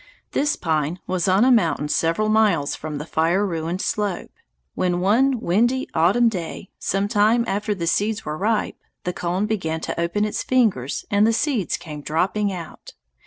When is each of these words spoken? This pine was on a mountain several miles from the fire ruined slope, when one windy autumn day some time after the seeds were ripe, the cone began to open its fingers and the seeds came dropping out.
This 0.31 0.55
pine 0.55 0.99
was 1.05 1.27
on 1.27 1.45
a 1.45 1.51
mountain 1.51 1.87
several 1.87 2.27
miles 2.27 2.75
from 2.75 2.97
the 2.97 3.05
fire 3.05 3.45
ruined 3.45 3.81
slope, 3.83 4.31
when 4.73 4.99
one 4.99 5.39
windy 5.41 5.87
autumn 5.93 6.27
day 6.27 6.71
some 6.79 7.07
time 7.07 7.43
after 7.47 7.75
the 7.75 7.85
seeds 7.85 8.25
were 8.25 8.35
ripe, 8.35 8.79
the 9.03 9.13
cone 9.13 9.45
began 9.45 9.79
to 9.81 9.99
open 10.01 10.25
its 10.25 10.41
fingers 10.41 11.05
and 11.11 11.27
the 11.27 11.33
seeds 11.33 11.77
came 11.77 12.01
dropping 12.01 12.51
out. 12.51 12.93